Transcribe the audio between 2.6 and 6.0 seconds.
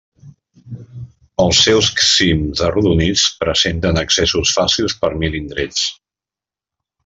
arrodonits presenten accessos fàcils per mil indrets.